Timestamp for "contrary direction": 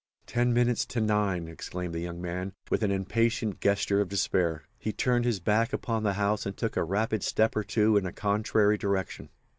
8.11-9.29